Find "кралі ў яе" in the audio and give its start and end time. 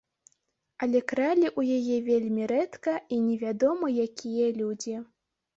1.11-1.97